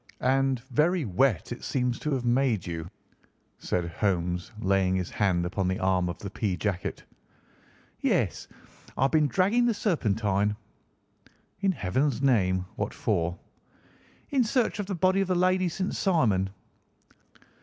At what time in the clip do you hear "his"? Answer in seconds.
4.95-5.11